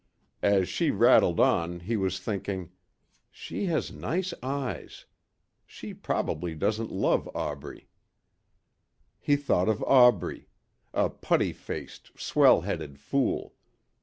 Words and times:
As 0.41 0.67
she 0.67 0.89
rattled 0.89 1.39
on 1.39 1.81
he 1.81 1.95
was 1.95 2.19
thinking, 2.19 2.71
"She 3.29 3.65
has 3.67 3.91
nice 3.91 4.33
eyes. 4.41 5.05
She 5.63 5.93
probably 5.93 6.55
doesn't 6.55 6.91
love 6.91 7.29
Aubrey." 7.35 7.87
He 9.19 9.35
thought 9.35 9.69
of 9.69 9.83
Aubrey. 9.83 10.47
A 10.91 11.07
putty 11.11 11.53
faced, 11.53 12.19
swell 12.19 12.61
headed 12.61 12.97
fool. 12.97 13.53